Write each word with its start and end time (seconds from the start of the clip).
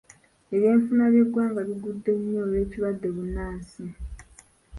Ebyenfuna 0.55 1.03
by'eggwanga 1.13 1.59
bigudde 1.67 2.11
nnyo 2.17 2.37
olw'ekirwadde 2.43 3.07
bunnansi. 3.15 3.83